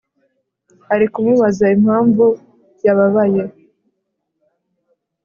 [0.93, 2.25] arikumubaza impamvu
[2.85, 3.43] yababaye